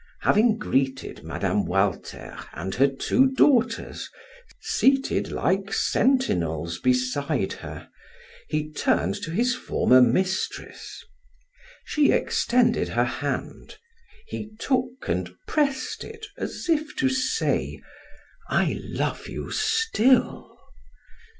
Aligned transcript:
Having 0.21 0.57
greeted 0.57 1.23
Mme. 1.23 1.63
Walter 1.63 2.35
and 2.53 2.73
her 2.73 2.87
two 2.87 3.27
daughters 3.33 4.09
seated 4.59 5.31
like 5.31 5.71
sentinels 5.71 6.79
beside 6.79 7.53
her, 7.53 7.87
he 8.49 8.71
turned 8.71 9.13
to 9.21 9.29
his 9.29 9.53
former 9.53 10.01
mistress. 10.01 11.03
She 11.85 12.11
extended 12.11 12.89
her 12.89 13.05
hand; 13.05 13.77
he 14.25 14.49
took 14.57 15.07
and 15.07 15.35
pressed 15.47 16.03
it 16.03 16.25
as 16.35 16.65
if 16.67 16.95
to 16.95 17.07
say: 17.07 17.79
"I 18.49 18.81
love 18.81 19.27
you 19.27 19.51
still!" 19.51 20.57